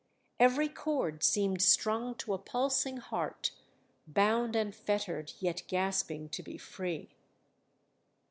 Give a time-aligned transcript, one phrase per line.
[0.39, 3.51] Every chord seemed strung to a pulsing heart
[4.07, 7.11] bound and fettered, yet gasping to be free.